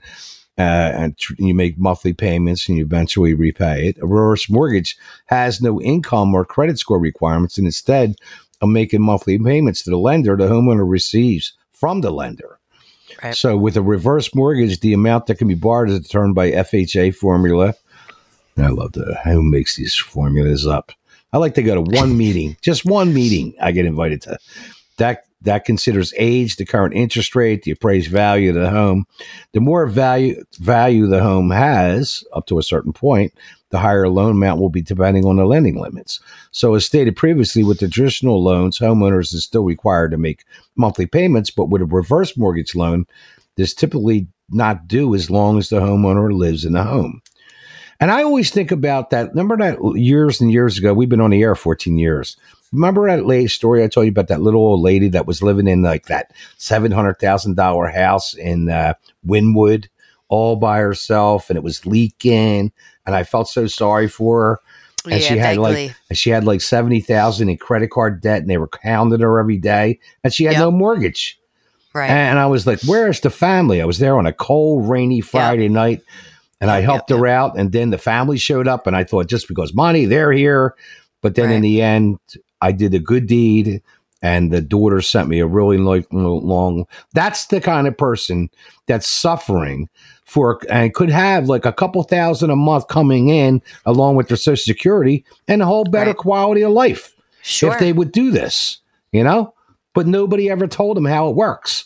[0.58, 3.98] uh, and tr- you make monthly payments and you eventually repay it.
[4.02, 8.16] A reverse mortgage has no income or credit score requirements, and instead
[8.62, 12.60] of making monthly payments to the lender, the homeowner receives from the lender.
[13.24, 13.36] Right.
[13.36, 17.16] So, with a reverse mortgage, the amount that can be borrowed is determined by FHA
[17.16, 17.76] formula.
[18.58, 20.92] I love the who makes these formulas up.
[21.34, 23.54] I like to go to one meeting, just one meeting.
[23.62, 24.38] I get invited to.
[24.98, 29.06] That that considers age, the current interest rate, the appraised value of the home.
[29.54, 33.34] The more value value the home has up to a certain point,
[33.76, 36.22] the higher loan amount will be depending on the lending limits.
[36.52, 40.46] So, as stated previously, with the traditional loans, homeowners is still required to make
[40.78, 43.06] monthly payments, but with a reverse mortgage loan,
[43.58, 47.22] this typically not due as long as the homeowner lives in the home.
[48.00, 49.32] And I always think about that.
[49.32, 52.38] Remember that years and years ago, we've been on the air 14 years.
[52.72, 55.68] Remember that late story I told you about that little old lady that was living
[55.68, 58.94] in like that $700,000 house in uh,
[59.28, 59.88] Wynnewood
[60.28, 62.72] all by herself and it was leaking.
[63.06, 64.60] And I felt so sorry for her.
[65.12, 65.88] And yeah, she had vaguely.
[65.88, 69.20] like and she had like seventy thousand in credit card debt, and they were hounding
[69.22, 70.62] her every day, and she had Yep.
[70.62, 71.40] no mortgage.
[71.94, 72.10] right.
[72.10, 75.70] And I was like, "Where's the family?" I was there on a cold, rainy Friday
[75.70, 76.02] night,
[76.60, 77.58] and I helped yep, her out.
[77.58, 80.74] And then the family showed up, and I thought, just because money, they're here.
[81.22, 82.18] But then in the end,
[82.62, 83.84] I did a good deed,
[84.26, 86.88] and the daughter sent me a really like long.
[87.14, 88.50] That's the kind of person
[88.88, 89.88] that's suffering
[90.26, 94.38] for and could have like a couple thousand a month coming in along with their
[94.38, 96.18] social security and a whole better Right.
[96.18, 97.72] quality of life sure.
[97.72, 98.80] if they would do this,
[99.12, 99.54] you know.
[99.94, 101.86] But nobody ever told them how it works,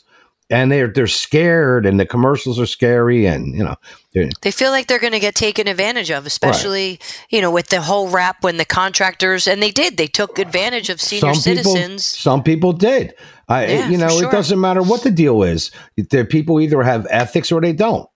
[0.50, 3.76] and they're they're scared, and the commercials are scary, and you know,
[4.14, 7.82] they're- feel like they're going to get taken advantage of, especially you know with the
[7.82, 11.72] whole rap when the contractors and they did they took advantage of senior some people
[11.74, 12.06] citizens.
[12.06, 13.14] some people did.
[13.48, 15.72] I, Yeah, you know, for it doesn't matter what the deal is.
[15.98, 18.08] The people either have ethics or they don't.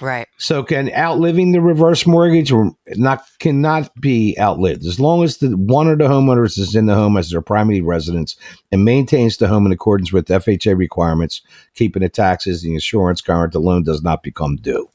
[0.00, 0.26] Right.
[0.38, 5.56] So can outliving the reverse mortgage or not cannot be outlived as long as the
[5.56, 8.36] one of the homeowners is in the home as their primary residence
[8.72, 11.42] and maintains the home in accordance with FHA requirements,
[11.74, 14.88] keeping the taxes, the insurance current, the loan does not become due.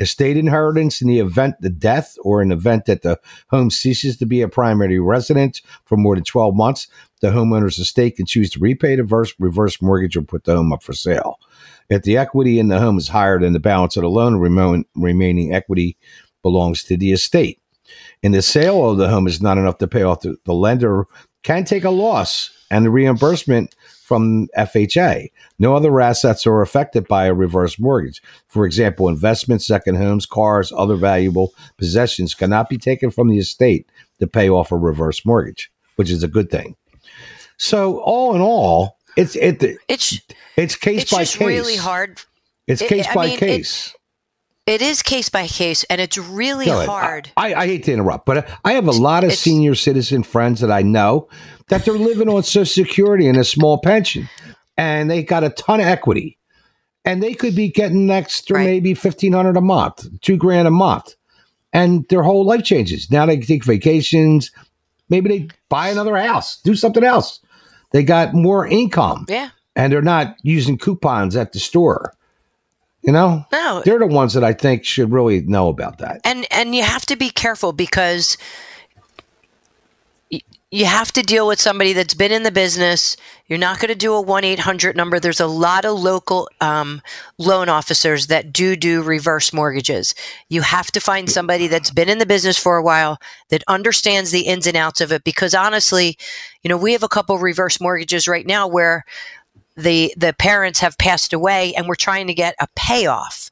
[0.00, 3.18] Estate inheritance in the event the death or an event that the
[3.48, 6.86] home ceases to be a primary residence for more than 12 months,
[7.20, 10.72] the homeowner's estate can choose to repay the reverse, reverse mortgage or put the home
[10.72, 11.40] up for sale.
[11.88, 15.54] If the equity in the home is higher than the balance of the loan, remaining
[15.54, 15.96] equity
[16.42, 17.60] belongs to the estate.
[18.22, 21.06] In the sale of the home is not enough to pay off the, the lender
[21.42, 25.30] can take a loss and the reimbursement from FHA.
[25.58, 28.22] No other assets are affected by a reverse mortgage.
[28.48, 33.88] For example, investments, second homes, cars, other valuable possessions cannot be taken from the estate
[34.18, 36.76] to pay off a reverse mortgage, which is a good thing.
[37.56, 40.20] So, all in all, it's it, It's
[40.56, 41.46] it's case it's by just case.
[41.48, 42.20] really hard.
[42.66, 43.94] It's It- case I by mean, it- case.
[44.66, 47.30] It is case by case, and it's really hard.
[47.38, 50.60] I, I hate to interrupt, but I have a lot of It's- senior citizen friends
[50.60, 51.28] that I know
[51.68, 54.28] that they're living on Social Security and a small pension,
[54.76, 56.36] and they got a ton of equity,
[57.06, 58.66] and they could be getting an extra Right.
[58.66, 61.14] maybe fifteen hundred a month, two grand a month,
[61.72, 63.10] and their whole life changes.
[63.10, 64.50] Now they can take vacations,
[65.08, 67.40] maybe they buy another house, do something else.
[67.90, 69.50] They got more income, yeah.
[69.74, 72.12] and they're not using coupons at the store.
[73.02, 76.20] You know, No, they're the ones that I think should really know about that.
[76.24, 78.36] and and you have to be careful because
[80.70, 83.16] you have to deal with somebody that's been in the business.
[83.46, 85.18] You're not going to do a one eight hundred number.
[85.18, 87.00] There's a lot of local um,
[87.38, 90.14] loan officers that do do reverse mortgages.
[90.50, 94.30] You have to find somebody that's been in the business for a while that understands
[94.30, 95.24] the ins and outs of it.
[95.24, 96.18] Because honestly,
[96.62, 99.04] you know, we have a couple reverse mortgages right now where
[99.76, 103.50] the the parents have passed away, and we're trying to get a payoff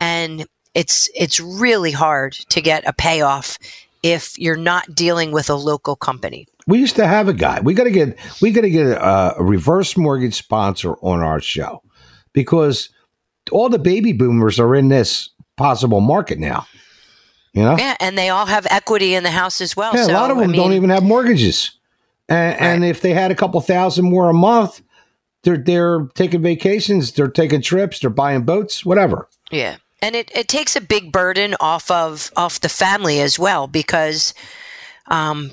[0.00, 3.58] and it's it's really hard to get a payoff
[4.06, 6.46] if you're not dealing with a local company.
[6.66, 7.60] We used to have a guy.
[7.60, 11.40] We got to get we got to get a, a reverse mortgage sponsor on our
[11.40, 11.82] show
[12.32, 12.90] because
[13.52, 16.66] all the baby boomers are in this possible market now.
[17.52, 19.94] You know, Yeah, and they all have equity in the house as well.
[19.94, 21.72] Yeah, so, a lot of I them don't even have mortgages,
[22.28, 24.82] and, and if they had a couple thousand more a month,
[25.42, 29.28] they're they're taking vacations, they're taking trips, they're buying boats, whatever.
[29.50, 33.66] Yeah, and it, it takes a big burden off of off the family as well
[33.66, 34.34] because,
[35.06, 35.52] um,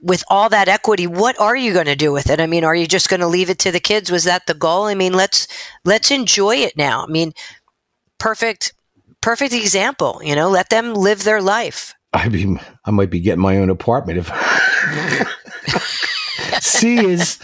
[0.00, 2.40] with all that equity, what are you going to do with it?
[2.40, 4.10] I mean, are you just going to leave it to the kids?
[4.10, 4.84] Was that the goal?
[4.84, 5.46] I mean, let's
[5.84, 7.04] let's enjoy it now.
[7.04, 7.32] I mean,
[8.18, 8.72] perfect
[9.20, 10.20] perfect example.
[10.24, 11.94] You know, let them live their life.
[12.12, 14.30] I mean, I might be getting my own apartment if.
[16.60, 17.38] C is.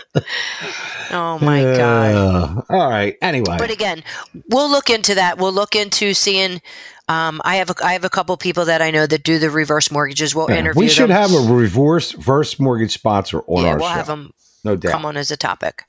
[1.14, 2.14] Oh my god.
[2.14, 3.16] Uh, all right.
[3.20, 4.03] Anyway, but again,
[4.49, 5.36] we'll look into that.
[5.38, 6.62] We'll look into seeing.
[7.09, 9.51] Um, I have a, I have a couple people that I know that do the
[9.51, 10.34] reverse mortgages.
[10.34, 11.30] We'll yeah, interview we should them.
[11.30, 13.95] have a reverse reverse mortgage sponsor on yeah, our we'll show.
[13.95, 14.32] have them
[14.64, 14.93] no doubt.
[14.93, 15.82] come on as a topic.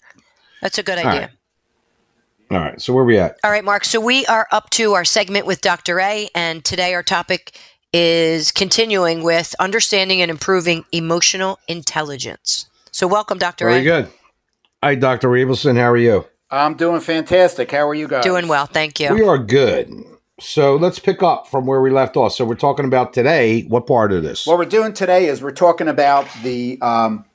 [0.61, 1.21] That's a good All idea.
[1.21, 1.29] right.
[2.51, 2.81] All right.
[2.81, 3.37] So where we at?
[3.43, 3.85] All right, Mark.
[3.85, 5.99] So we are up to our segment with Dr.
[5.99, 7.57] A, and today our topic
[7.93, 12.67] is continuing with understanding and improving emotional intelligence.
[12.93, 13.65] So welcome, Dr.
[13.65, 13.83] Very A.
[13.83, 14.09] good.
[14.83, 15.29] Hi, Dr.
[15.29, 15.75] Abelson.
[15.77, 16.27] How are you?
[16.51, 17.71] I'm doing fantastic.
[17.71, 18.23] How are you guys?
[18.23, 19.11] Doing well, thank you.
[19.11, 19.91] We are good.
[20.39, 22.33] So let's pick up from where we left off.
[22.33, 23.63] So we're talking about today.
[23.63, 24.45] What part of this?
[24.45, 27.25] What we're doing today is we're talking about the um,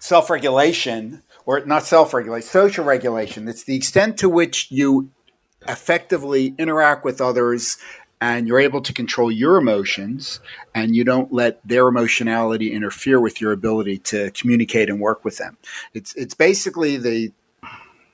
[0.00, 3.46] self regulation, or not self regulation, social regulation.
[3.46, 5.10] It's the extent to which you
[5.68, 7.76] effectively interact with others
[8.22, 10.38] and you're able to control your emotions
[10.76, 15.38] and you don't let their emotionality interfere with your ability to communicate and work with
[15.38, 15.58] them.
[15.92, 17.32] It's it's basically the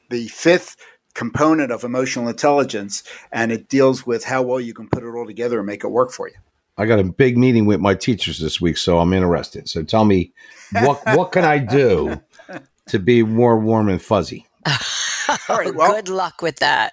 [0.09, 0.77] the fifth
[1.13, 3.03] component of emotional intelligence
[3.33, 5.89] and it deals with how well you can put it all together and make it
[5.89, 6.37] work for you.
[6.79, 9.69] I got a big meeting with my teachers this week, so I'm interested.
[9.69, 10.33] So tell me,
[10.73, 12.19] what what can I do
[12.87, 14.47] to be more warm and fuzzy?
[15.51, 16.93] All right, well, good luck with that.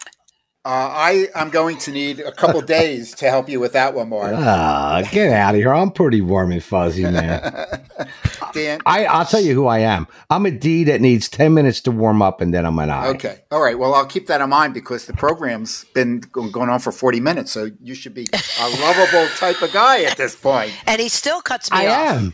[0.65, 4.09] Uh, I am going to need a couple days to help you with that one,
[4.09, 4.33] Mark.
[4.35, 5.71] Ah, get out of here!
[5.71, 7.79] I'm pretty warm and fuzzy, man.
[8.53, 8.79] Dan.
[8.83, 10.07] I I'll tell you who I am.
[10.31, 13.09] I'm a D that needs ten minutes to warm up, and then I'm an I.
[13.09, 13.41] Okay.
[13.51, 13.77] All right.
[13.77, 17.51] Well, I'll keep that in mind because the program's been going on for 40 minutes.
[17.51, 18.25] So you should be
[18.59, 20.73] a lovable type of guy at this point.
[20.87, 22.33] And he still cuts me I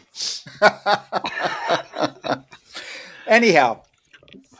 [0.62, 0.80] off.
[2.22, 2.46] am.
[3.28, 3.82] Anyhow,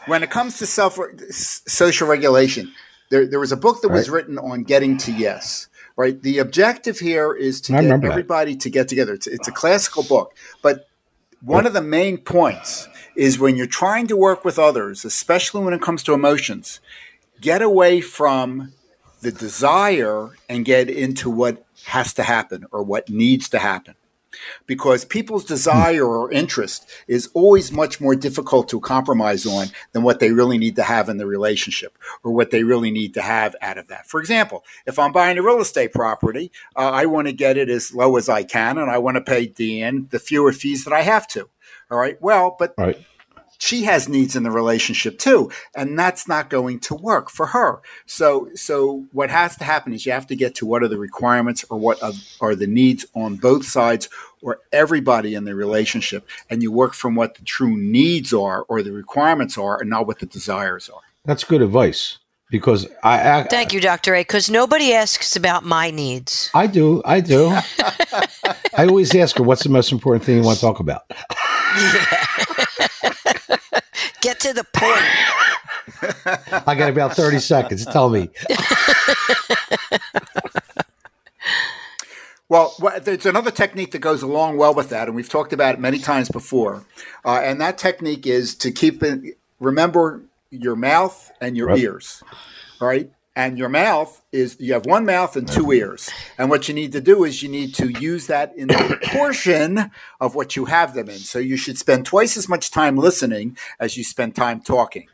[0.08, 1.00] when it comes to self
[1.30, 2.74] social regulation,
[3.12, 5.68] there, there was a book that was written on getting to yes.
[5.98, 6.20] Right.
[6.20, 8.14] The objective here is to I get remember that.
[8.14, 9.14] everybody to get together.
[9.14, 10.34] It's, it's a classical book,
[10.64, 10.88] but
[11.42, 15.74] one of the main points is when you're trying to work with others, especially when
[15.74, 16.80] it comes to emotions,
[17.42, 18.72] get away from
[19.20, 23.96] the desire and get into what has to happen or what needs to happen.
[24.66, 30.20] Because people's desire or interest is always much more difficult to compromise on than what
[30.20, 33.56] they really need to have in the relationship or what they really need to have
[33.62, 34.08] out of that.
[34.08, 37.70] For example, if I'm buying a real estate property, uh, I want to get it
[37.70, 40.94] as low as I can and I want to pay Deanne the fewer fees that
[40.94, 41.50] I have to.
[41.90, 42.22] All right.
[42.22, 42.98] Well, but Right.
[43.62, 47.80] She has needs in the relationship too and that's not going to work for her
[48.06, 50.98] so so what has to happen is you have to get to what are the
[50.98, 54.10] requirements or what are, are the needs on both sides
[54.42, 58.82] or everybody in the relationship and you work from what the true needs are or
[58.82, 62.18] the requirements are and not what the desires are That's good advice
[62.50, 64.14] because I, I Thank you, Dr.
[64.14, 66.52] A, because nobody asks about my needs.
[66.54, 67.02] I do.
[67.06, 67.48] I do.
[68.78, 71.10] I always ask her, what's the most important thing you want to talk about?
[74.32, 76.64] Get to the point.
[76.66, 77.86] I got about 30 seconds.
[77.86, 78.30] Tell me.
[82.50, 85.76] Well, wha- there's another technique that goes along well with that, and we've talked about
[85.76, 86.84] it many times before.
[87.24, 91.80] Uh, and that technique is to keep it, remember your mouth and your Right.
[91.80, 92.22] ears,
[92.82, 93.10] all right?
[93.36, 96.10] And your mouth is, you have one mouth and two ears.
[96.38, 99.90] And what you need to do is you need to use that in the proportion
[100.20, 101.20] of what you have them in.
[101.20, 105.08] So you should spend twice as much time listening as you spend time talking.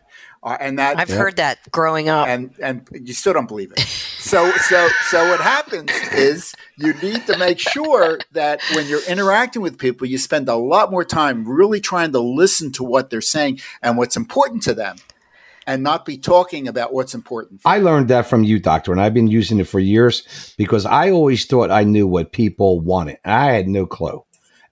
[0.43, 2.28] Uh, and that I've heard that growing up.
[2.28, 3.80] and and you still don't believe it.
[3.80, 9.61] So so so what happens is you need to make sure that when you're interacting
[9.61, 13.20] with people, you spend a lot more time really trying to listen to what they're
[13.20, 14.97] saying and what's important to them,
[15.68, 17.61] and not be talking about what's important.
[17.65, 21.11] I learned that from you, doctor, and I've been using it for years because I
[21.11, 23.20] always thought I knew what people wanted.
[23.26, 24.24] I had no clue.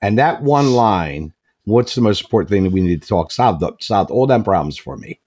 [0.01, 1.33] And that one line,
[1.65, 4.77] what's the most important thing that we need to talk, solved, solved all them problems
[4.77, 5.19] for me.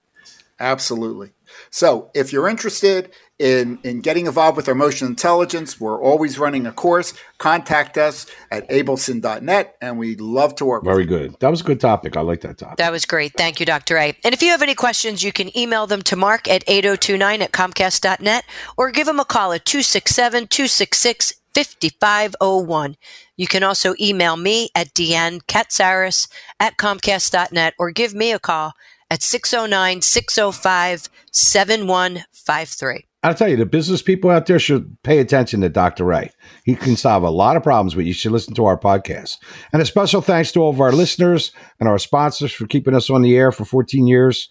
[0.59, 1.31] Absolutely.
[1.69, 6.67] So if you're interested in, in getting involved with our emotional intelligence, we're always running
[6.67, 7.13] a course.
[7.37, 11.09] Contact us at abelson.net and we'd love to work with Very you.
[11.09, 11.39] good.
[11.39, 12.17] That was a good topic.
[12.17, 12.77] I like that topic.
[12.77, 13.33] That was great.
[13.37, 13.97] Thank you, Dr.
[13.97, 14.13] A.
[14.25, 17.51] And if you have any questions, you can email them to Mark at 8029 at
[17.53, 18.43] Comcast.net
[18.75, 22.97] or give him a call at 267 266 5501.
[23.37, 26.27] You can also email me at Deanne Katsaris
[26.59, 28.73] at Comcast.net or give me a call
[29.09, 33.08] at 609 605 7153.
[33.21, 36.05] I'll tell you, the business people out there should pay attention to Dr.
[36.05, 36.31] Ray.
[36.63, 39.39] He can solve a lot of problems, but you should listen to our podcast.
[39.73, 41.51] And a special thanks to all of our listeners
[41.81, 44.47] and our sponsors for keeping us on the air for 14 years.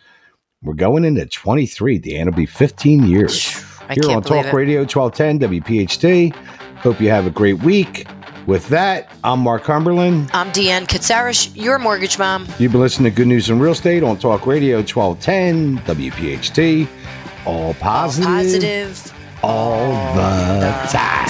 [0.62, 1.98] We're going into 23.
[1.98, 3.64] Dan will be 15 years.
[3.88, 4.52] I Here on Talk it.
[4.52, 6.34] Radio 1210 WPHT.
[6.80, 8.06] Hope you have a great week.
[8.46, 10.30] With that, I'm Mark Cumberland.
[10.32, 12.46] I'm Deanne Katsaris, your mortgage mom.
[12.58, 16.88] You've been listening to Good News in Real Estate on Talk Radio 1210 WPHT.
[17.46, 19.12] All positive, Positive.
[19.42, 21.28] all the time.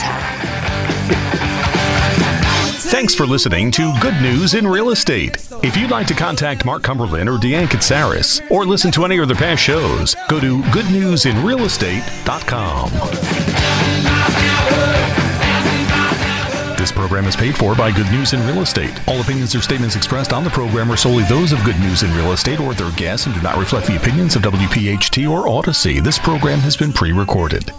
[2.90, 5.36] Thanks for listening to Good News in Real Estate.
[5.62, 9.28] If you'd like to contact Mark Cumberland or Deanne Katsaris or listen to any of
[9.28, 12.90] their past shows, go to goodnewsinrealestate.com.
[17.08, 18.92] program is paid for by Good News in Real Estate.
[19.08, 22.14] All opinions or statements expressed on the program are solely those of Good News in
[22.14, 26.02] Real Estate or their guests and do not reflect the opinions of WPHT or Audacy.
[26.04, 27.72] This program has been pre recorded.